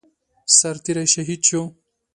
[0.57, 1.61] سرتيری شهید شو